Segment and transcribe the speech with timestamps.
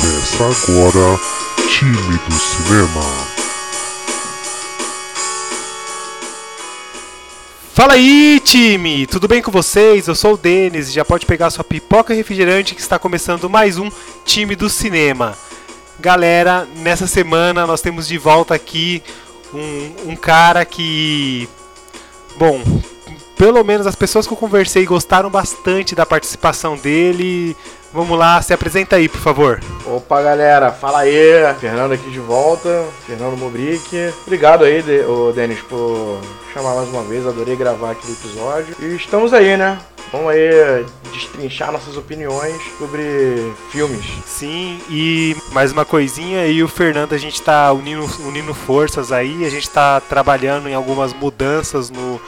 [0.00, 1.20] Começa agora
[1.68, 3.02] Time do Cinema.
[7.74, 9.06] Fala aí, time!
[9.08, 10.06] Tudo bem com vocês?
[10.06, 13.50] Eu sou o Denis e já pode pegar sua pipoca e refrigerante que está começando
[13.50, 13.90] mais um
[14.24, 15.36] Time do Cinema.
[15.98, 19.02] Galera, nessa semana nós temos de volta aqui
[19.52, 21.48] um, um cara que.
[22.36, 22.62] Bom,
[23.36, 27.56] pelo menos as pessoas que eu conversei gostaram bastante da participação dele.
[27.92, 29.60] Vamos lá, se apresenta aí, por favor.
[29.86, 31.54] Opa, galera, fala aí.
[31.58, 34.12] Fernando aqui de volta, Fernando Mobrick.
[34.26, 36.20] Obrigado aí, de, ô, Denis, por
[36.52, 37.26] chamar mais uma vez.
[37.26, 38.76] Adorei gravar aquele episódio.
[38.78, 39.78] E estamos aí, né?
[40.12, 44.04] Vamos aí destrinchar nossas opiniões sobre filmes.
[44.24, 49.44] Sim, e mais uma coisinha, e o Fernando, a gente tá unindo, unindo forças aí,
[49.44, 52.20] a gente tá trabalhando em algumas mudanças no,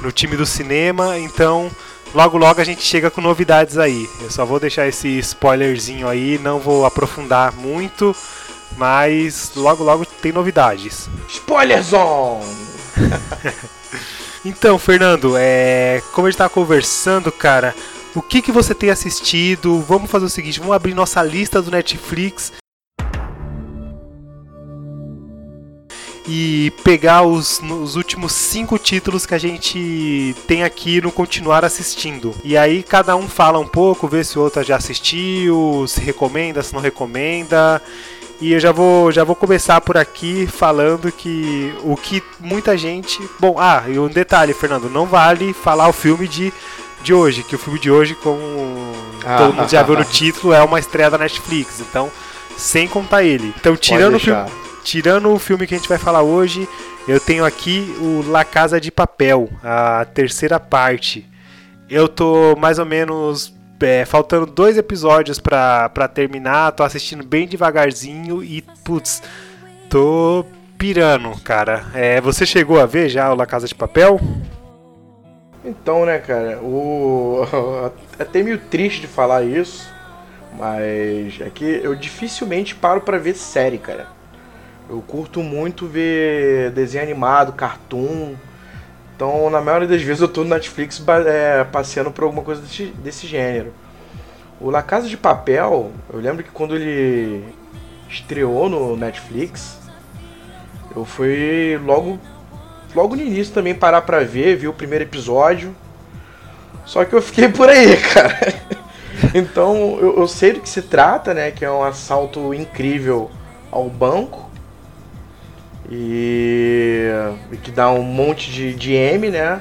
[0.00, 1.70] no time do cinema, então
[2.14, 4.08] logo logo a gente chega com novidades aí.
[4.20, 8.14] Eu só vou deixar esse spoilerzinho aí, não vou aprofundar muito,
[8.76, 11.08] mas logo logo tem novidades.
[11.28, 12.44] Spoiler Zone!
[14.44, 17.74] então, Fernando, é, como a gente tava conversando, cara,
[18.14, 19.80] o que, que você tem assistido?
[19.80, 22.52] Vamos fazer o seguinte, vamos abrir nossa lista do Netflix
[26.26, 32.34] e pegar os, os últimos cinco títulos que a gente tem aqui no continuar assistindo.
[32.42, 36.62] E aí cada um fala um pouco, vê se o outro já assistiu, se recomenda,
[36.62, 37.80] se não recomenda.
[38.40, 43.20] E eu já vou, já vou começar por aqui falando que o que muita gente.
[43.38, 46.52] Bom, ah, e um detalhe, Fernando, não vale falar o filme de,
[47.02, 48.40] de hoje, que o filme de hoje, como
[49.24, 51.80] ah, todo mundo já viu no título, é uma estreia da Netflix.
[51.80, 52.10] Então,
[52.56, 53.54] sem contar ele.
[53.56, 56.68] Então, tirando o filme tirando o filme que a gente vai falar hoje,
[57.08, 61.28] eu tenho aqui o La Casa de Papel, a terceira parte.
[61.88, 68.44] Eu tô mais ou menos é, faltando dois episódios pra terminar, tô assistindo bem devagarzinho
[68.44, 69.22] e, putz,
[69.88, 70.44] tô
[70.78, 71.86] pirando, cara.
[71.94, 74.20] É, você chegou a ver já o La Casa de Papel?
[75.64, 77.42] Então, né, cara, o...
[78.18, 79.90] é até meio triste de falar isso,
[80.58, 84.13] mas é que eu dificilmente paro para ver série, cara.
[84.88, 88.34] Eu curto muito ver desenho animado, cartoon.
[89.14, 92.86] Então, na maioria das vezes eu tô no Netflix é, passeando por alguma coisa desse,
[93.02, 93.72] desse gênero.
[94.60, 97.44] O La Casa de Papel, eu lembro que quando ele
[98.08, 99.78] estreou no Netflix,
[100.94, 102.18] eu fui logo
[102.94, 105.74] logo no início também parar pra ver, vi o primeiro episódio.
[106.84, 108.54] Só que eu fiquei por aí, cara.
[109.34, 111.50] Então eu, eu sei do que se trata, né?
[111.50, 113.30] Que é um assalto incrível
[113.70, 114.50] ao banco.
[115.90, 117.08] E,
[117.52, 119.60] e que dá um monte de, de M, né?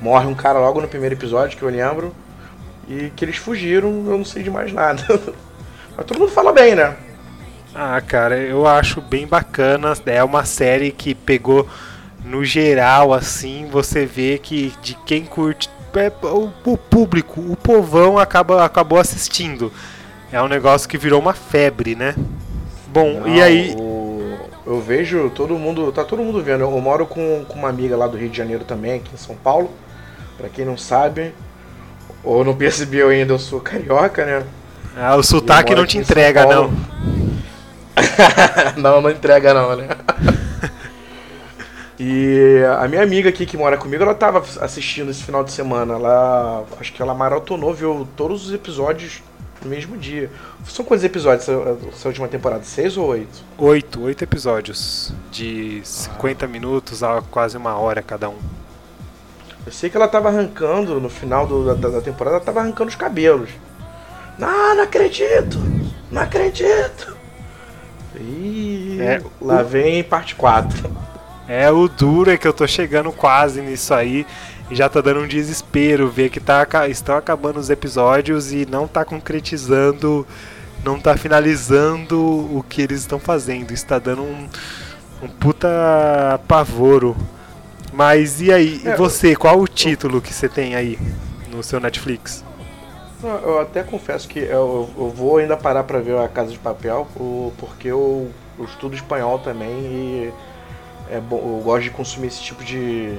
[0.00, 2.14] Morre um cara logo no primeiro episódio, que eu lembro.
[2.88, 5.02] E que eles fugiram, eu não sei de mais nada.
[5.96, 6.96] Mas todo mundo fala bem, né?
[7.74, 9.92] Ah, cara, eu acho bem bacana.
[10.06, 11.68] É uma série que pegou
[12.24, 15.68] no geral, assim, você vê que de quem curte.
[15.94, 19.72] É, o, o público, o povão acaba, acabou assistindo.
[20.30, 22.14] É um negócio que virou uma febre, né?
[22.86, 23.74] Bom, não, e aí.
[23.76, 23.89] O
[24.70, 26.60] eu vejo todo mundo, tá todo mundo vendo.
[26.60, 29.34] Eu moro com, com uma amiga lá do Rio de Janeiro também, aqui em São
[29.34, 29.68] Paulo.
[30.38, 31.34] Pra quem não sabe,
[32.22, 34.44] ou não percebeu ainda, eu sou carioca, né?
[34.96, 36.70] Ah, o sotaque não te entrega, não.
[38.78, 39.88] não, não entrega não, né?
[41.98, 45.94] e a minha amiga aqui que mora comigo, ela tava assistindo esse final de semana.
[45.94, 46.64] Ela.
[46.78, 49.20] Acho que ela maratonou, viu todos os episódios
[49.62, 50.30] no mesmo dia.
[50.66, 52.64] São quantos episódios essa, última temporada?
[52.64, 53.42] Seis ou oito?
[53.58, 55.12] Oito, oito episódios.
[55.30, 56.48] De 50 ah.
[56.48, 58.38] minutos a quase uma hora cada um.
[59.66, 62.88] Eu sei que ela tava arrancando, no final do, da, da, temporada, ela tava arrancando
[62.88, 63.50] os cabelos.
[64.38, 65.58] Não, não acredito!
[66.10, 67.16] Não acredito!
[68.18, 69.64] E é, lá o...
[69.64, 70.90] vem parte 4.
[71.46, 74.26] É, o duro é que eu tô chegando quase nisso aí.
[74.70, 79.04] Já tá dando um desespero ver que tá, estão acabando os episódios e não tá
[79.04, 80.24] concretizando,
[80.84, 83.72] não tá finalizando o que eles estão fazendo.
[83.72, 84.48] Está dando um,
[85.22, 87.16] um puta pavoro.
[87.92, 90.96] Mas e aí, é, e você, qual o título que você tem aí
[91.50, 92.44] no seu Netflix?
[93.22, 97.06] Eu até confesso que eu, eu vou ainda parar para ver a Casa de Papel,
[97.58, 100.32] porque eu, eu estudo espanhol também e
[101.10, 103.14] é bom, eu gosto de consumir esse tipo de,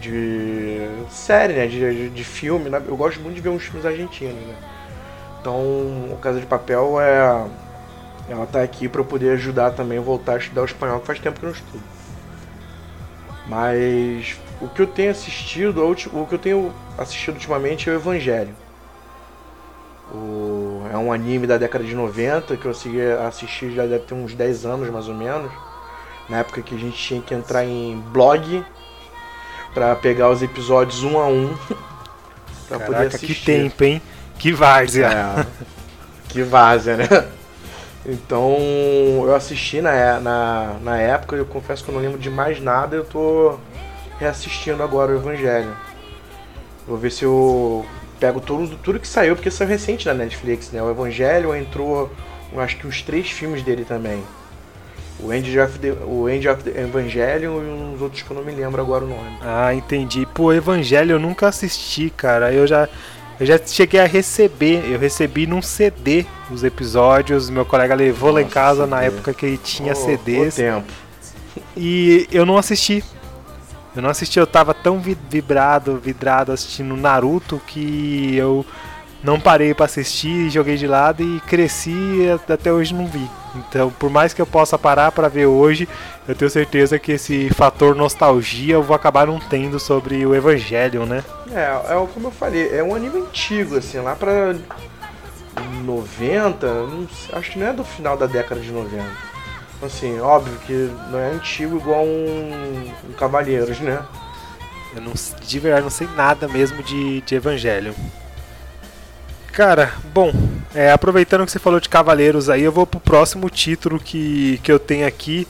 [0.00, 0.80] de
[1.10, 1.66] série, né?
[1.66, 2.68] De, de, de filme.
[2.70, 2.82] Né?
[2.86, 4.54] Eu gosto muito de ver uns filmes argentinos, né?
[5.40, 5.54] Então,
[6.10, 7.46] o Casa de Papel é.
[8.28, 11.06] Ela tá aqui para eu poder ajudar também a voltar a estudar o espanhol, que
[11.06, 11.82] faz tempo que eu não estudo.
[13.48, 18.54] Mas o que eu tenho assistido, o que eu tenho assistido ultimamente é o Evangelho.
[20.12, 24.14] O, é um anime da década de 90 que eu consegui assistir já deve ter
[24.14, 25.50] uns 10 anos mais ou menos.
[26.28, 28.64] Na época que a gente tinha que entrar em blog
[29.74, 31.54] para pegar os episódios um a um
[32.68, 33.34] pra Caraca, poder assistir.
[33.34, 34.02] que tempo, hein?
[34.38, 35.06] Que várzea.
[35.08, 35.46] É,
[36.28, 37.08] que várzea, né?
[38.06, 38.56] Então
[39.24, 42.96] eu assisti na, na, na época, eu confesso que eu não lembro de mais nada,
[42.96, 43.58] eu tô
[44.18, 45.76] reassistindo agora o Evangelho.
[46.86, 47.84] Vou ver se eu
[48.18, 50.82] pego tudo, tudo que saiu, porque saiu recente na Netflix, né?
[50.82, 52.10] O Evangelho entrou,
[52.56, 54.22] acho que uns três filmes dele também.
[55.22, 58.44] O End of the, o End of the Evangelion e uns outros que eu não
[58.44, 59.38] me lembro agora o nome.
[59.42, 60.26] Ah, entendi.
[60.34, 62.52] Pô, Evangelho eu nunca assisti, cara.
[62.52, 62.88] Eu já
[63.40, 68.42] eu já cheguei a receber, eu recebi num CD os episódios, meu colega levou Nossa,
[68.42, 70.56] lá em casa na época que ele tinha oh, CDs.
[70.56, 70.92] tempo.
[71.74, 73.02] E eu não assisti.
[73.96, 78.64] Eu não assisti, eu tava tão vibrado, vidrado assistindo Naruto que eu
[79.22, 83.28] não parei para assistir, joguei de lado e cresci e até hoje não vi.
[83.54, 85.88] Então, por mais que eu possa parar para ver hoje,
[86.26, 91.04] eu tenho certeza que esse fator nostalgia eu vou acabar não tendo sobre o Evangelho,
[91.04, 91.24] né?
[91.52, 94.54] É, é como eu falei, é um anime antigo, assim, lá pra
[95.84, 96.66] 90,
[97.32, 99.04] acho que não é do final da década de 90.
[99.82, 104.02] Assim, óbvio que não é antigo igual um, um Cavaleiros, né?
[104.94, 107.94] Eu não, de verdade não sei nada mesmo de, de Evangelho.
[109.52, 110.32] Cara, bom,
[110.74, 114.70] é, aproveitando que você falou de Cavaleiros aí, eu vou pro próximo título que, que
[114.70, 115.46] eu tenho aqui.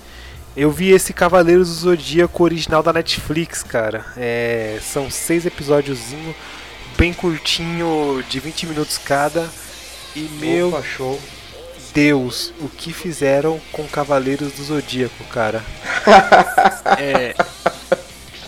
[0.57, 4.05] Eu vi esse Cavaleiros do Zodíaco original da Netflix, cara.
[4.17, 6.35] É, são seis episódiozinho,
[6.97, 9.49] bem curtinho, de 20 minutos cada.
[10.17, 11.21] E meu Opa, show.
[11.93, 15.63] Deus, o que fizeram com Cavaleiros do Zodíaco, cara?
[16.99, 17.35] é,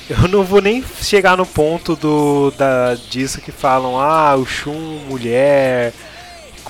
[0.08, 5.00] eu não vou nem chegar no ponto do da, disso que falam, ah, o Shun
[5.08, 5.93] mulher,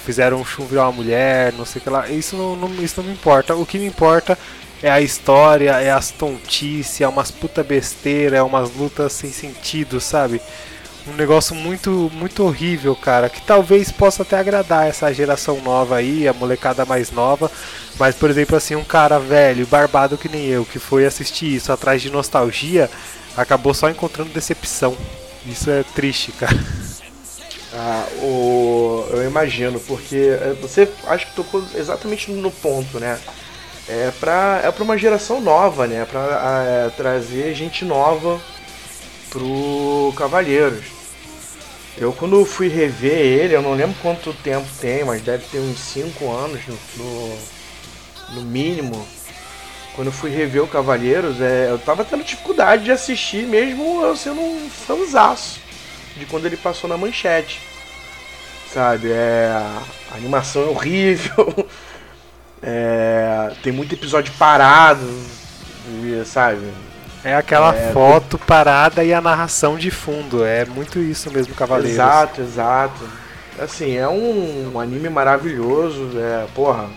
[0.05, 2.08] fizeram o Shun virar uma mulher, não sei o que lá.
[2.08, 3.55] Isso não, não, isso não me importa.
[3.55, 4.38] O que me importa
[4.82, 10.00] é a história, é as tontices, é umas puta besteira, é umas lutas sem sentido,
[10.00, 10.40] sabe?
[11.06, 16.29] Um negócio muito, muito horrível, cara, que talvez possa até agradar essa geração nova aí,
[16.29, 17.50] a molecada mais nova,
[17.99, 21.73] mas por exemplo assim, um cara velho, barbado que nem eu, que foi assistir isso
[21.73, 22.88] atrás de nostalgia,
[23.37, 24.96] acabou só encontrando decepção.
[25.46, 26.56] Isso é triste, cara.
[27.75, 29.06] Ah, o...
[29.12, 33.19] eu imagino, porque é, você acho que tocou exatamente no ponto, né?
[33.88, 36.05] É pra, é pra uma geração nova, né?
[36.05, 38.38] Pra é, trazer gente nova
[39.31, 40.84] pro Cavalheiros.
[41.96, 45.79] Eu quando fui rever ele, eu não lembro quanto tempo tem, mas deve ter uns
[45.79, 47.38] 5 anos no, no,
[48.34, 49.06] no mínimo
[49.94, 54.17] quando eu fui rever o Cavaleiros, é, eu tava tendo dificuldade de assistir, mesmo eu
[54.17, 55.61] sendo um fãzaço
[56.17, 57.61] de quando ele passou na manchete.
[58.73, 59.50] Sabe, é,
[60.11, 61.69] a animação é horrível,
[62.62, 65.06] é, tem muito episódio parado,
[66.25, 66.73] sabe?
[67.23, 71.93] É aquela é, foto parada e a narração de fundo, é muito isso mesmo, Cavaleiros.
[71.93, 73.09] Exato, exato.
[73.59, 76.89] Assim, é um, um anime maravilhoso, é, porra,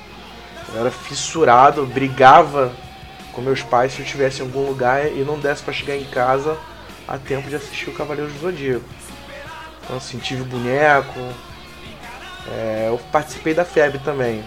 [0.73, 2.71] eu era fissurado, brigava
[3.35, 6.05] com meus pais se eu estivesse em algum lugar e não desse para chegar em
[6.05, 6.57] casa
[7.07, 8.85] a tempo de assistir o Cavaleiro do Zodíaco.
[9.83, 11.19] Então assim, tive boneco.
[12.47, 14.43] É, eu participei da febre também.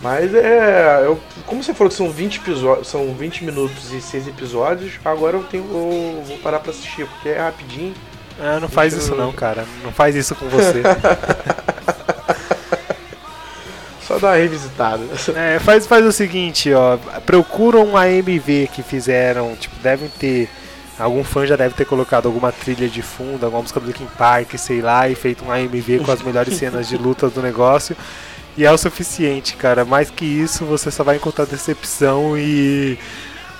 [0.00, 1.02] Mas é.
[1.04, 2.88] Eu, como você falou que são 20 episódios.
[2.88, 5.64] São 20 minutos e 6 episódios, agora eu tenho.
[5.64, 7.94] Eu vou parar pra assistir, porque é rapidinho.
[8.38, 9.66] Ah, não faz isso não, cara.
[9.82, 10.82] Não faz isso com você.
[14.16, 15.02] Só dar uma revisitada.
[15.34, 16.96] É, faz, faz o seguinte, ó.
[17.24, 20.48] Procura um AMV que fizeram, tipo, devem ter.
[20.98, 24.54] Algum fã já deve ter colocado alguma trilha de fundo, alguma música do Linkin Park,
[24.56, 27.94] sei lá, e feito um AMV com as melhores cenas de luta do negócio.
[28.56, 29.84] E é o suficiente, cara.
[29.84, 32.98] Mais que isso, você só vai encontrar decepção e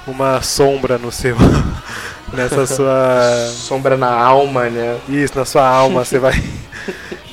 [0.07, 1.37] uma sombra no seu.
[2.33, 3.51] nessa sua.
[3.53, 4.99] Sombra na alma, né?
[5.09, 6.05] Isso, na sua alma.
[6.05, 6.43] Você vai.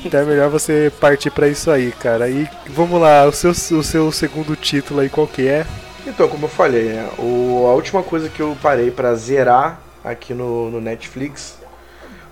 [0.04, 2.28] Então é melhor você partir para isso aí, cara.
[2.28, 5.66] E vamos lá, o seu, o seu segundo título aí, qual que é?
[6.06, 10.34] Então, como eu falei, né, o, a última coisa que eu parei para zerar aqui
[10.34, 11.58] no, no Netflix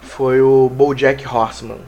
[0.02, 1.78] foi o BoJack Horseman,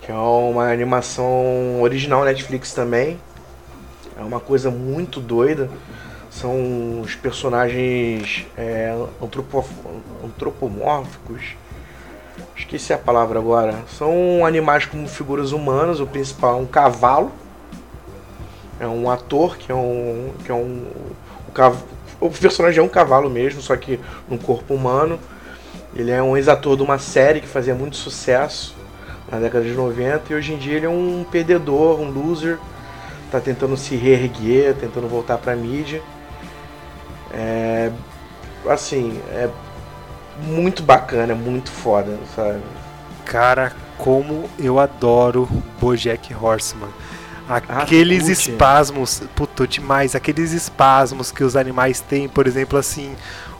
[0.00, 3.20] que é uma animação original Netflix também.
[4.16, 5.68] É uma coisa muito doida.
[6.30, 8.94] São os personagens é,
[10.24, 11.54] antropomórficos
[12.56, 13.74] esqueci a palavra agora.
[13.96, 16.00] São animais como figuras humanas.
[16.00, 17.32] O principal é um cavalo.
[18.80, 20.32] É um ator que é um.
[20.44, 20.86] que é um.
[22.20, 25.18] O, o personagem é um cavalo mesmo, só que num corpo humano.
[25.94, 28.74] Ele é um ex-ator de uma série que fazia muito sucesso
[29.30, 32.58] na década de 90 e hoje em dia ele é um perdedor, um loser,
[33.30, 36.02] tá tentando se reerguer, tentando voltar pra mídia.
[37.32, 37.90] É,
[38.66, 39.48] assim, é
[40.46, 42.60] muito bacana, muito foda, sabe?
[43.24, 45.48] Cara, como eu adoro
[45.80, 46.88] Bojack Horseman.
[47.48, 48.50] Ah, Aqueles curte.
[48.50, 50.14] espasmos, puto, demais.
[50.14, 53.14] Aqueles espasmos que os animais têm, por exemplo, assim,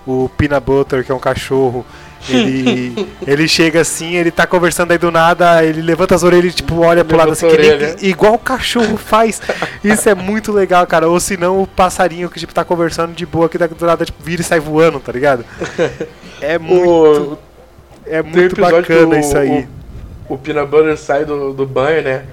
[0.07, 1.85] o Peanut Butter, que é um cachorro,
[2.29, 6.57] ele, ele chega assim, ele tá conversando aí do nada, ele levanta as orelhas e
[6.57, 7.97] tipo, olha pro lado assim, orelha.
[8.01, 9.41] igual o cachorro faz.
[9.83, 11.09] Isso é muito legal, cara.
[11.09, 14.05] Ou se não, o passarinho que tipo, tá conversando de boa, que tá do nada,
[14.05, 15.45] tipo, vira e sai voando, tá ligado?
[16.45, 17.39] É muito, O,
[18.05, 19.69] é um muito bacana o- isso aí.
[20.29, 22.25] O, o Peanut Butter sai do, do banho, né?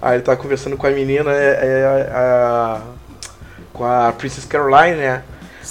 [0.00, 2.80] Aí ele tá conversando com a menina, é, é, a-
[3.72, 5.22] com a Princess Caroline, né?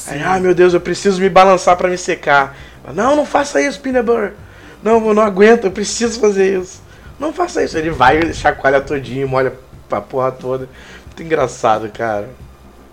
[0.08, 2.58] Aí, ah, meu Deus, eu preciso me balançar pra me secar.
[2.88, 4.34] Ela, Não, não faça isso, Peanut Butter.
[4.82, 6.82] Não, eu não aguento, eu preciso fazer isso.
[7.20, 7.78] Não faça isso.
[7.78, 9.54] Ele vai, chacoalha todinho, molha
[9.92, 10.70] a porra toda.
[11.06, 12.30] Muito engraçado, cara.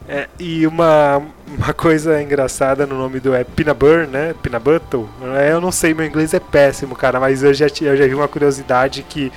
[0.08, 4.34] É, e uma, uma coisa engraçada no nome do é Butter, né?
[4.42, 5.00] Peanut Butter.
[5.38, 8.14] É, Eu não sei, meu inglês é péssimo, cara, mas eu já, eu já vi
[8.14, 9.32] uma curiosidade que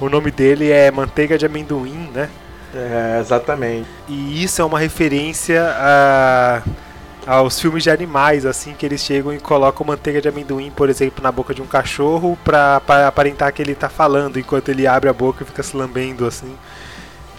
[0.00, 2.28] o nome dele é manteiga de amendoim, né?
[2.74, 3.88] É, exatamente.
[4.08, 6.62] E isso é uma referência a,
[7.26, 11.22] aos filmes de animais, assim, que eles chegam e colocam manteiga de amendoim, por exemplo,
[11.22, 15.10] na boca de um cachorro pra, pra aparentar que ele tá falando enquanto ele abre
[15.10, 16.54] a boca e fica se lambendo, assim.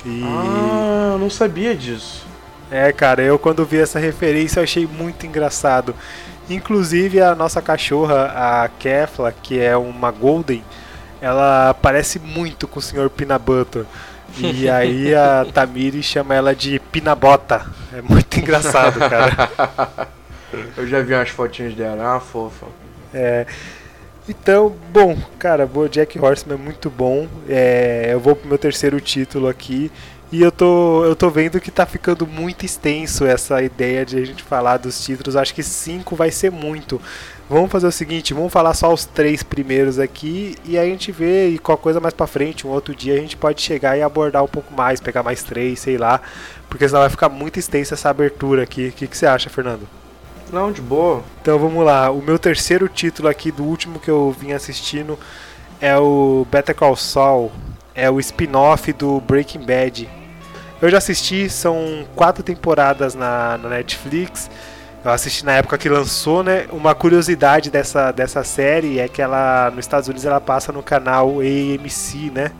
[0.06, 0.22] E...
[0.26, 2.26] Ah, eu não sabia disso.
[2.70, 5.96] É, cara, eu quando vi essa referência eu achei muito engraçado.
[6.50, 10.64] Inclusive a nossa cachorra, a Kefla, que é uma Golden,
[11.22, 13.10] ela parece muito com o Sr.
[13.10, 13.86] Pinabutter.
[14.40, 17.66] E aí a Tamiri chama ela de Pinabota.
[17.94, 20.08] É muito engraçado, cara.
[20.76, 22.68] Eu já vi umas fotinhas dela, é uma fofa.
[23.14, 23.46] É,
[24.30, 27.28] então, bom, cara, o Jack Horseman é muito bom.
[27.48, 29.92] É, eu vou pro meu terceiro título aqui.
[30.30, 34.26] E eu tô, eu tô vendo que tá ficando muito extenso essa ideia de a
[34.26, 35.38] gente falar dos títulos.
[35.38, 37.02] Acho que cinco vai ser muito.
[37.50, 41.14] Vamos fazer o seguinte, vamos falar só os três primeiros aqui e aí a gente
[41.14, 44.02] vê e qualquer coisa mais pra frente, um outro dia a gente pode chegar e
[44.02, 46.20] abordar um pouco mais, pegar mais três, sei lá,
[46.70, 48.90] porque senão vai ficar muito extensa essa abertura aqui.
[48.90, 49.88] O que, que você acha, Fernando?
[50.52, 51.24] Não, de boa.
[51.42, 55.18] Então vamos lá, o meu terceiro título aqui do último que eu vim assistindo
[55.80, 57.50] é o Better Call Saul,
[57.96, 60.17] é o spin-off do Breaking Bad.
[60.82, 64.50] Eu já assisti, são quatro temporadas na, na Netflix.
[65.04, 66.68] Eu assisti na época que lançou, né?
[66.72, 71.40] Uma curiosidade dessa, dessa série é que ela nos Estados Unidos ela passa no canal
[71.40, 72.52] AMC, né?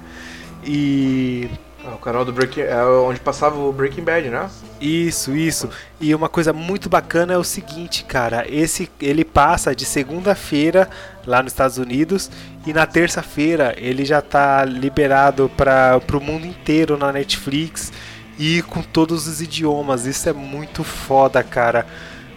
[0.64, 1.50] E
[1.86, 2.62] Ah, o canal do Breaking.
[2.62, 4.50] É onde passava o Breaking Bad, né?
[4.82, 5.70] Isso, isso.
[6.00, 10.90] E uma coisa muito bacana é o seguinte, cara, esse ele passa de segunda-feira
[11.26, 12.30] lá nos Estados Unidos
[12.66, 17.92] e na terça-feira ele já tá liberado para o mundo inteiro na Netflix
[18.38, 20.06] e com todos os idiomas.
[20.06, 21.86] Isso é muito foda, cara.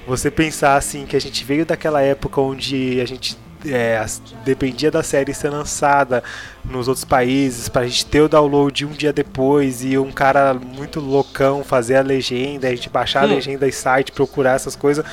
[0.07, 4.05] Você pensar assim que a gente veio daquela época onde a gente é,
[4.45, 6.23] dependia da série ser lançada
[6.65, 10.99] nos outros países pra gente ter o download um dia depois e um cara muito
[10.99, 13.35] loucão fazer a legenda, a gente baixar a Hum.
[13.35, 15.05] legenda em site, procurar essas coisas.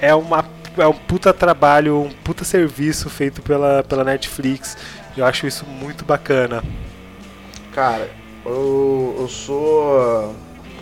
[0.00, 0.44] É uma
[0.78, 4.76] é um puta trabalho, um puta serviço feito pela, pela Netflix.
[5.14, 6.64] Eu acho isso muito bacana.
[7.74, 8.08] Cara,
[8.44, 10.34] eu, eu sou.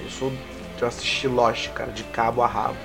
[0.02, 0.32] Eu sou.
[0.80, 2.76] Eu assisti Lost, cara, de cabo a rabo.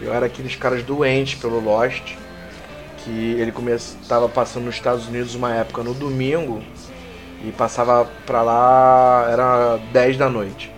[0.00, 2.16] Eu era aqueles caras doentes pelo Lost.
[2.98, 6.62] Que ele começa, tava passando nos Estados Unidos uma época no domingo.
[7.44, 10.70] E passava pra lá, era 10 da noite.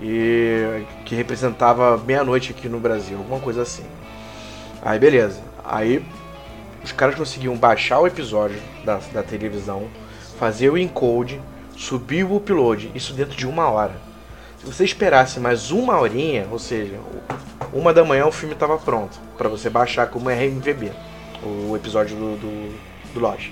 [0.00, 3.84] E que representava meia-noite aqui no Brasil, alguma coisa assim.
[4.80, 5.40] Aí beleza.
[5.64, 6.02] Aí
[6.82, 9.88] os caras conseguiam baixar o episódio da, da televisão,
[10.38, 11.40] fazer o encode,
[11.78, 13.94] subir o upload, isso dentro de uma hora.
[14.58, 16.98] Se você esperasse mais uma horinha, ou seja,
[17.72, 20.90] uma da manhã o filme estava pronto para você baixar como RMVB,
[21.42, 22.78] o episódio do, do,
[23.14, 23.50] do Lost.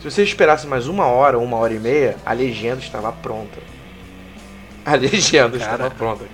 [0.00, 3.58] Se você esperasse mais uma hora, uma hora e meia, a legenda estava pronta.
[4.84, 5.72] A legenda Cara.
[5.72, 6.26] estava pronta.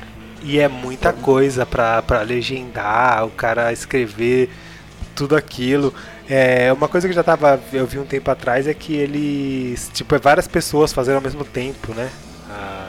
[0.43, 4.51] E é muita coisa pra legendar, o cara escrever
[5.15, 5.95] tudo aquilo.
[6.31, 10.15] É, uma coisa que já tava, eu vi um tempo atrás é que eles, tipo,
[10.15, 12.09] é várias pessoas fazendo ao mesmo tempo, né?
[12.49, 12.89] Ah,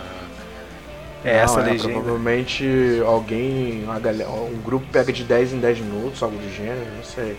[1.26, 1.94] é Não, essa é, legenda.
[1.94, 6.86] Provavelmente alguém, uma galera, um grupo pega de 10 em 10 minutos, algo do gênero,
[6.96, 7.36] não sei.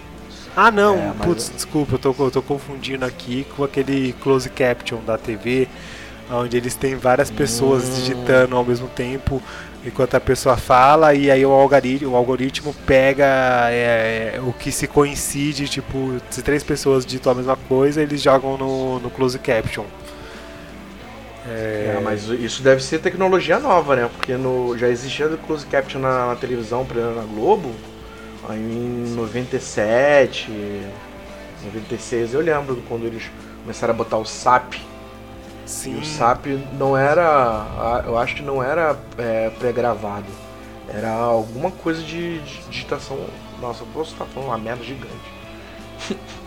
[0.56, 4.50] Ah, não, É, mas- putz, desculpa, eu tô, eu tô confundindo aqui com aquele close
[4.50, 5.68] caption da TV,
[6.28, 7.94] onde eles têm várias pessoas hum.
[7.94, 9.40] digitando ao mesmo tempo
[9.84, 13.26] enquanto a pessoa fala e aí o algoritmo, o algoritmo pega
[13.70, 18.56] é, o que se coincide, tipo, se três pessoas digitam a mesma coisa, eles jogam
[18.56, 19.84] no, no close caption.
[21.48, 21.96] É...
[21.96, 22.00] é...
[22.02, 24.08] mas isso deve ser tecnologia nova, né?
[24.16, 27.74] Porque no, já existia close caption na, na televisão, por exemplo, na Globo,
[28.50, 30.50] em 97,
[31.64, 33.30] 96, eu lembro quando eles
[33.62, 34.74] começaram a botar o SAP
[35.66, 35.96] Sim.
[35.96, 36.46] E o SAP
[36.78, 38.02] não era.
[38.04, 40.26] Eu acho que não era é, pré-gravado.
[40.88, 43.18] Era alguma coisa de, de digitação.
[43.60, 45.32] Nossa, eu posso estar falando uma merda gigante.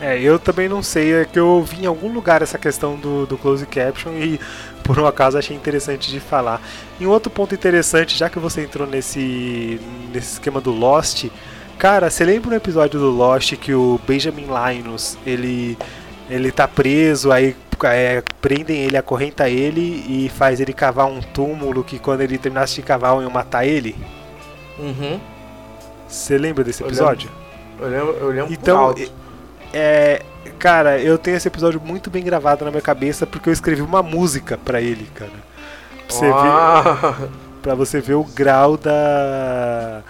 [0.00, 3.24] É, eu também não sei, é que eu ouvi em algum lugar essa questão do,
[3.24, 4.40] do close caption e
[4.82, 6.60] por um acaso achei interessante de falar.
[6.98, 9.80] E um outro ponto interessante, já que você entrou nesse,
[10.12, 11.26] nesse esquema do Lost,
[11.78, 15.78] cara, você lembra no episódio do Lost que o Benjamin Linus, ele
[16.28, 17.54] ele tá preso, aí
[17.86, 22.76] é, prendem ele, acorrenta ele e faz ele cavar um túmulo que quando ele terminasse
[22.76, 23.96] de cavar iam matar ele.
[24.78, 25.20] Uhum.
[26.08, 27.30] Você lembra desse episódio?
[27.80, 28.94] Eu lembro, eu lembro então,
[29.72, 30.22] é,
[30.58, 34.02] cara, eu tenho esse episódio muito bem gravado na minha cabeça porque eu escrevi uma
[34.02, 35.30] música para ele, cara.
[36.06, 37.16] Pra você, ah.
[37.18, 37.28] ver,
[37.62, 40.02] pra você ver o grau da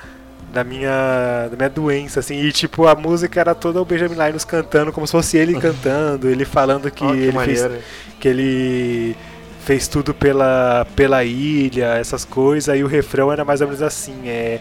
[0.53, 2.37] da minha, da minha doença, assim.
[2.37, 6.29] E, tipo, a música era toda o Benjamin Linus cantando, como se fosse ele cantando,
[6.29, 7.69] ele falando que, oh, que ele fez.
[8.21, 9.17] Que ele
[9.65, 14.29] fez tudo pela, pela ilha, essas coisas, e o refrão era mais ou menos assim,
[14.29, 14.61] é.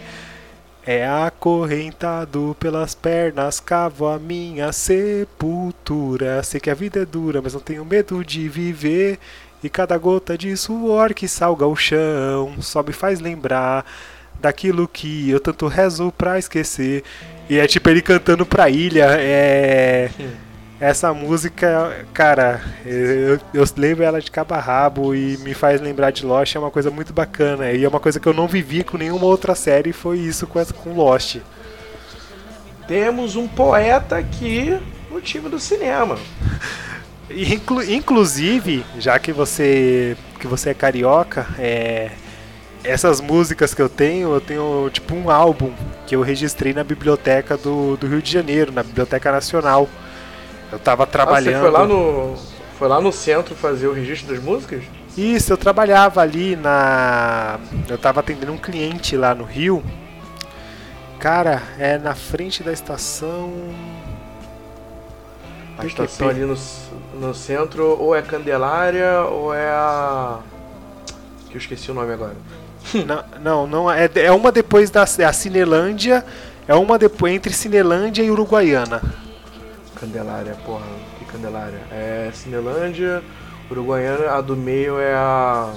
[0.84, 6.42] É acorrentado pelas pernas, cavo a minha sepultura.
[6.42, 9.20] Sei que a vida é dura, mas não tenho medo de viver.
[9.62, 13.86] E cada gota de suor que salga o chão só me faz lembrar
[14.42, 17.04] daquilo que eu tanto rezo pra esquecer.
[17.48, 19.06] E é tipo ele cantando pra ilha.
[19.18, 20.10] É.
[20.80, 26.10] Essa música, cara, eu, eu lembro ela de cabo a rabo e me faz lembrar
[26.10, 27.70] de Lost, é uma coisa muito bacana.
[27.70, 30.58] E é uma coisa que eu não vivi com nenhuma outra série, foi isso com,
[30.58, 31.36] essa, com Lost.
[32.88, 34.76] Temos um poeta aqui
[35.08, 36.18] no time do cinema.
[37.30, 42.10] Inclu inclusive, já que você que você é carioca, é,
[42.84, 45.72] essas músicas que eu tenho, eu tenho tipo um álbum
[46.06, 49.88] que eu registrei na biblioteca do, do Rio de Janeiro, na Biblioteca Nacional.
[50.70, 51.56] Eu tava trabalhando.
[51.56, 52.36] Ah, você foi lá no.
[52.78, 54.82] Foi lá no centro fazer o registro das músicas?
[55.16, 57.60] Isso, eu trabalhava ali na.
[57.88, 59.82] Eu tava atendendo um cliente lá no Rio.
[61.20, 63.52] Cara, é na frente da estação.
[65.78, 66.56] A estação ali no,
[67.14, 70.40] no centro, ou é Candelária, ou é a.
[71.48, 72.34] Que eu esqueci o nome agora
[73.06, 76.24] não, não, não é, é uma depois da é a Cinelândia,
[76.66, 79.00] é uma depois entre Cinelândia e Uruguaiana.
[79.94, 80.86] Candelária, porra,
[81.18, 81.80] que Candelária?
[81.90, 83.22] É Cinelândia,
[83.70, 85.72] Uruguaiana, a do meio é a.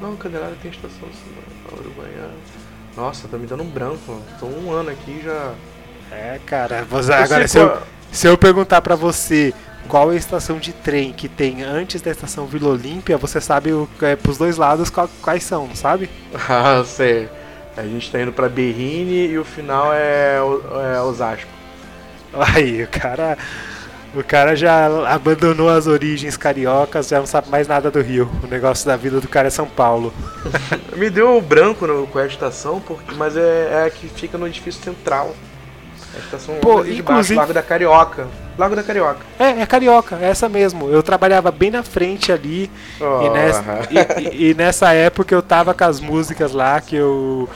[0.00, 1.08] Não, Candelária tem estação
[1.70, 2.34] a Uruguaiana.
[2.96, 5.52] Nossa, tá me dando um branco, tô um ano aqui já.
[6.10, 7.78] É, cara, você, agora se eu,
[8.10, 9.52] se eu perguntar pra você
[9.86, 13.72] qual é a estação de trem que tem antes da estação Vila Olímpia, você sabe
[13.72, 16.10] o, é, pros dois lados qual, quais são, sabe?
[16.48, 17.28] Ah, sei.
[17.76, 21.48] A gente tá indo pra Berrine e o final é, é Osasco.
[22.32, 23.38] Aí, o cara.
[24.14, 28.28] O cara já abandonou as origens cariocas, já não sabe mais nada do Rio.
[28.42, 30.14] O negócio da vida do cara é São Paulo.
[30.96, 34.46] Me deu branco no, com a estação, porque, mas é, é a que fica no
[34.46, 35.36] edifício central.
[36.14, 38.26] A estação Pô, de baixo, Lago da Carioca.
[38.58, 39.20] Lago da Carioca.
[39.38, 40.88] É, é Carioca, é essa mesmo.
[40.88, 42.68] Eu trabalhava bem na frente ali.
[43.00, 43.22] Oh.
[43.22, 47.48] E, nessa, e, e, e, nessa época eu tava com as músicas lá que eu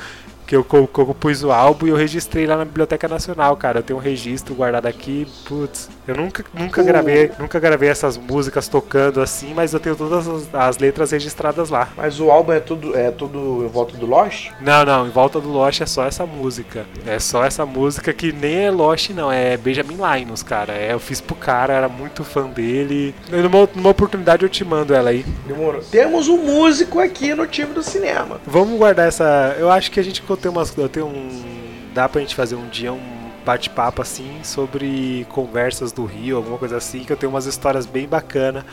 [0.52, 3.78] que eu, que eu pus o álbum e eu registrei lá na Biblioteca Nacional, cara.
[3.78, 5.88] Eu tenho um registro guardado aqui, putz.
[6.06, 10.54] Eu nunca, nunca, gravei, nunca gravei essas músicas tocando assim, mas eu tenho todas as,
[10.54, 11.88] as, letras registradas lá.
[11.96, 14.50] Mas o álbum é tudo, é tudo em volta do Lost?
[14.60, 16.84] Não, não, em volta do Lost é só essa música.
[17.06, 20.74] É só essa música que nem é Lost, não, é Benjamin Linus, cara.
[20.74, 23.14] É, eu fiz pro cara, era muito fã dele.
[23.30, 25.24] Numa, numa oportunidade eu te mando ela aí.
[25.46, 25.80] Demorou.
[25.82, 28.40] Temos um músico aqui no time do cinema.
[28.44, 29.56] Vamos guardar essa.
[29.58, 30.76] Eu acho que a gente ter umas.
[30.76, 31.62] Eu tenho um.
[31.94, 36.76] Dá pra gente fazer um dia um bate-papo assim sobre conversas do Rio, alguma coisa
[36.76, 38.64] assim, que eu tenho umas histórias bem bacanas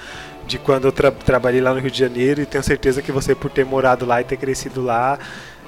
[0.48, 3.36] de quando eu tra trabalhei lá no Rio de Janeiro e tenho certeza que você,
[3.36, 5.20] por ter morado lá e ter crescido lá,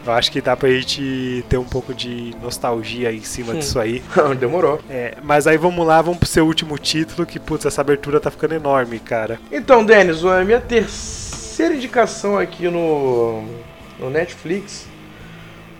[0.06, 4.02] eu acho que dá pra gente ter um pouco de nostalgia em cima disso aí.
[4.40, 4.80] Demorou.
[4.90, 8.32] É, mas aí vamos lá, vamos pro seu último título, que putz, essa abertura tá
[8.32, 9.40] ficando enorme, cara.
[9.52, 13.44] Então, Denis, a minha terceira indicação aqui no,
[14.00, 14.88] no Netflix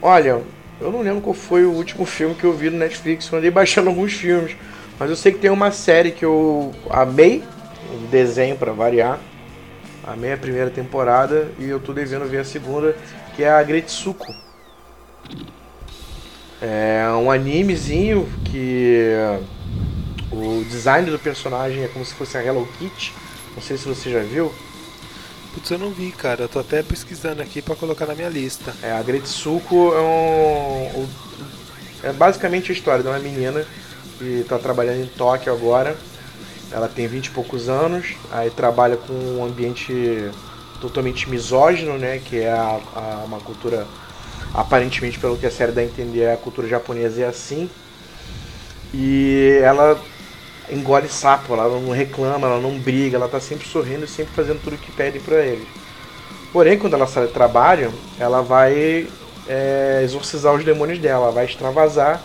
[0.02, 0.42] Olha,
[0.80, 3.52] eu não lembro qual foi o último filme que eu vi no Netflix, eu andei
[3.52, 4.56] baixando alguns filmes.
[4.98, 7.44] Mas eu sei que tem uma série que eu amei
[7.94, 9.20] um desenho para variar.
[10.04, 12.96] A minha primeira temporada e eu tô devendo ver a segunda,
[13.36, 14.34] que é a Gretsuko.
[16.60, 19.14] É um animezinho que
[20.32, 23.14] o design do personagem é como se fosse a Hello Kitty.
[23.56, 24.52] Não sei se você já viu.
[25.54, 26.44] Putz, eu não vi, cara.
[26.44, 28.74] Eu tô até pesquisando aqui para colocar na minha lista.
[28.82, 31.08] É, a Gretsuko é um.
[32.04, 33.66] É basicamente a história de uma menina
[34.18, 35.98] que tá trabalhando em Tóquio agora.
[36.72, 40.32] Ela tem 20 e poucos anos, aí trabalha com um ambiente
[40.80, 42.22] totalmente misógino, né?
[42.24, 43.86] Que é a, a, uma cultura,
[44.54, 47.70] aparentemente, pelo que a série dá a entender, a cultura japonesa é assim.
[48.94, 50.02] E ela
[50.72, 54.62] engole sapo, ela não reclama, ela não briga, ela tá sempre sorrindo e sempre fazendo
[54.64, 55.68] tudo que pedem para ele.
[56.52, 59.08] Porém, quando ela sai do trabalho, ela vai
[59.48, 62.22] é, exorcizar os demônios dela, vai extravasar,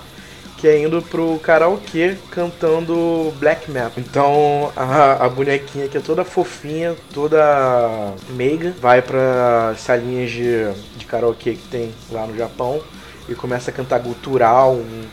[0.57, 3.93] que é indo pro karaokê cantando black metal.
[3.99, 11.05] Então a, a bonequinha que é toda fofinha, toda meiga, vai pra salinhas de, de
[11.05, 12.81] karaokê que tem lá no Japão
[13.29, 15.05] e começa a cantar gutural, um,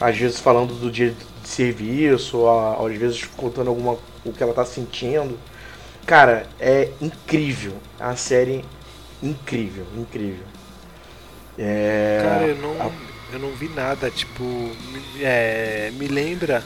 [0.00, 1.14] às vezes falando do dia
[1.48, 5.38] serviço, ou, às vezes contando alguma o que ela tá sentindo.
[6.06, 7.74] Cara, é incrível.
[7.98, 8.64] Uma série
[9.22, 10.44] incrível, incrível.
[11.58, 12.90] É, Cara, eu não, a...
[13.32, 14.44] eu não vi nada, tipo,
[15.20, 16.62] é, me lembra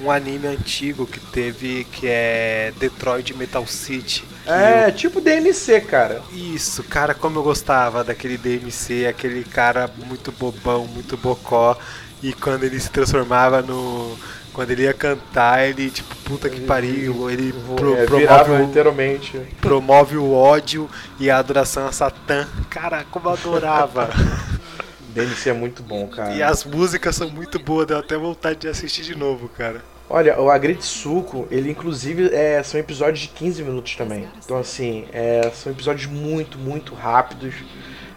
[0.00, 4.24] um anime antigo que teve que é Detroit Metal City.
[4.46, 4.92] É, eu...
[4.92, 6.22] tipo DMC, cara.
[6.32, 11.76] Isso, cara, como eu gostava daquele DMC, aquele cara muito bobão, muito bocó.
[12.22, 14.16] E quando ele se transformava no.
[14.52, 19.38] Quando ele ia cantar, ele, tipo, puta que pariu, ele pro, é, promove, o, literalmente.
[19.60, 22.48] promove o ódio e a adoração a Satã.
[22.68, 24.10] Cara, como eu adorava.
[25.14, 26.34] DMC é muito bom, cara.
[26.34, 29.82] E as músicas são muito boas, deu até vontade de assistir de novo, cara.
[30.10, 34.26] Olha, o Agretsuko, ele inclusive é, são episódios de 15 minutos também.
[34.42, 37.54] Então, assim, é, são episódios muito, muito rápidos.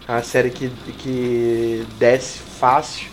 [0.08, 3.08] É uma série que, que desce fácil.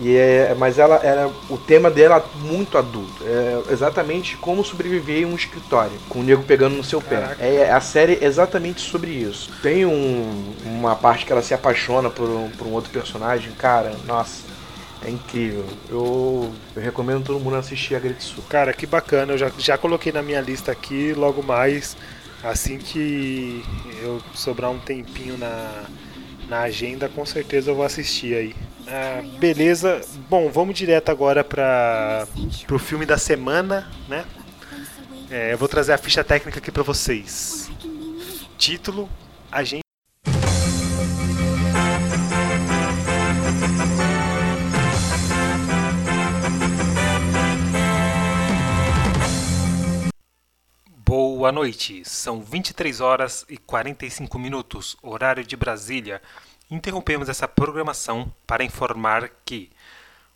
[0.00, 3.22] E é, mas ela era o tema dela muito adulto.
[3.22, 7.36] É exatamente como sobreviver em um escritório, com o nego pegando no seu pé.
[7.38, 9.50] É a série exatamente sobre isso.
[9.62, 13.94] Tem um, uma parte que ela se apaixona por um, por um outro personagem, cara,
[14.06, 14.48] nossa.
[15.02, 15.64] É incrível.
[15.88, 18.42] Eu, eu recomendo todo mundo assistir a Gretsu.
[18.48, 19.32] Cara, que bacana.
[19.32, 21.14] Eu já, já coloquei na minha lista aqui.
[21.14, 21.96] Logo mais,
[22.44, 23.64] assim que
[24.02, 25.84] eu sobrar um tempinho na,
[26.50, 28.54] na agenda, com certeza eu vou assistir aí.
[28.92, 30.00] Ah, beleza.
[30.28, 32.26] Bom, vamos direto agora para
[32.68, 34.24] o filme da semana, né?
[35.30, 37.70] É, eu vou trazer a ficha técnica aqui para vocês.
[38.58, 39.08] Título:
[39.50, 39.84] Agente.
[50.96, 52.02] Boa noite.
[52.04, 56.20] São 23 horas e 45 minutos, horário de Brasília.
[56.70, 59.70] Interrompemos essa programação para informar que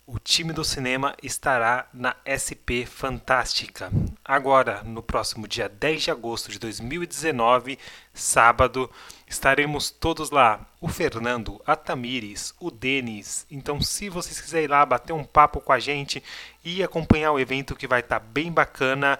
[0.05, 3.89] o time do cinema estará na SP Fantástica.
[4.23, 7.79] Agora, no próximo dia 10 de agosto de 2019,
[8.13, 8.91] sábado,
[9.25, 10.59] estaremos todos lá.
[10.81, 13.47] O Fernando, a Tamires, o Denis.
[13.49, 16.21] Então, se vocês quiserem ir lá bater um papo com a gente
[16.65, 19.17] e acompanhar o evento que vai estar tá bem bacana,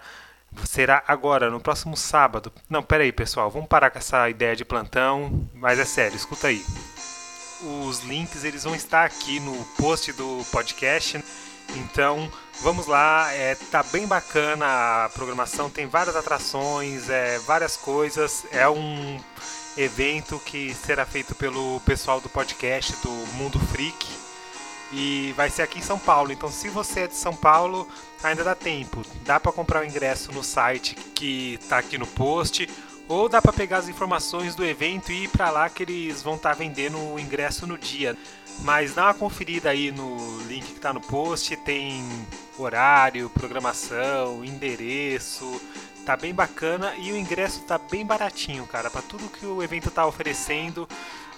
[0.66, 2.52] será agora, no próximo sábado.
[2.70, 6.48] Não, pera aí, pessoal, vamos parar com essa ideia de plantão, mas é sério, escuta
[6.48, 6.62] aí
[7.66, 11.24] os links eles vão estar aqui no post do podcast.
[11.76, 18.46] Então, vamos lá, é, tá bem bacana a programação, tem várias atrações, é, várias coisas.
[18.52, 19.20] É um
[19.76, 24.08] evento que será feito pelo pessoal do podcast do Mundo Freak
[24.92, 26.32] e vai ser aqui em São Paulo.
[26.32, 27.88] Então, se você é de São Paulo,
[28.24, 29.02] ainda dá tempo.
[29.24, 32.70] Dá para comprar o ingresso no site que está aqui no post
[33.08, 36.36] ou dá para pegar as informações do evento e ir para lá que eles vão
[36.36, 38.18] estar tá vendendo o ingresso no dia.
[38.62, 42.04] Mas dá uma conferida aí no link que está no post, tem
[42.58, 45.62] horário, programação, endereço,
[46.06, 49.92] tá bem bacana e o ingresso tá bem baratinho, cara, para tudo que o evento
[49.92, 50.88] tá oferecendo,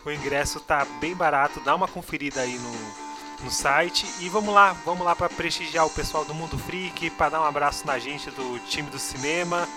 [0.05, 4.73] o ingresso tá bem barato, dá uma conferida aí no, no site e vamos lá,
[4.85, 8.29] vamos lá para prestigiar o pessoal do Mundo Freak, para dar um abraço na gente
[8.29, 9.67] do time do cinema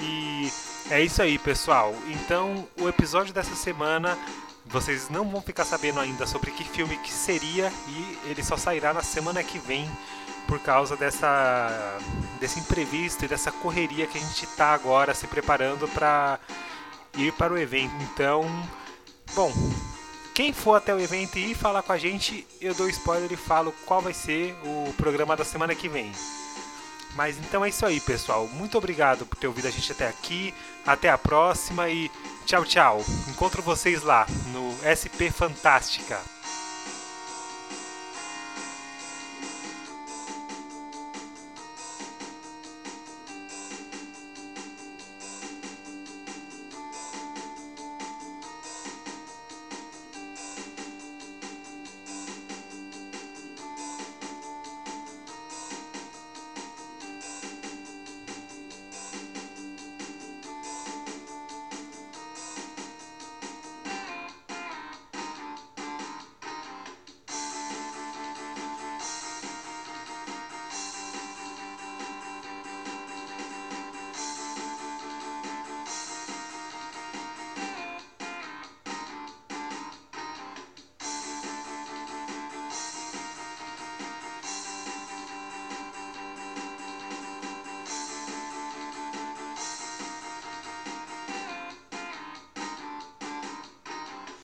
[0.00, 0.52] e
[0.90, 1.94] é isso aí, pessoal.
[2.08, 4.18] Então, o episódio dessa semana
[4.66, 8.94] vocês não vão ficar sabendo ainda sobre que filme que seria e ele só sairá
[8.94, 9.90] na semana que vem
[10.46, 11.98] por causa dessa
[12.40, 16.38] desse imprevisto e dessa correria que a gente está agora se preparando para
[17.16, 17.94] ir para o evento.
[18.02, 18.44] Então,
[19.34, 19.52] bom,
[20.34, 23.72] quem for até o evento e falar com a gente, eu dou spoiler e falo
[23.84, 26.10] qual vai ser o programa da semana que vem.
[27.14, 28.48] Mas então é isso aí, pessoal.
[28.48, 30.54] Muito obrigado por ter ouvido a gente até aqui.
[30.86, 32.10] Até a próxima e
[32.46, 33.04] tchau, tchau.
[33.28, 36.18] Encontro vocês lá no SP Fantástica.